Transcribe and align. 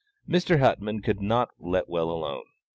Mr. 0.27 0.57
Huttman 0.57 1.03
could 1.03 1.21
not 1.21 1.49
let 1.59 1.87
well 1.87 2.09
alone. 2.09 2.45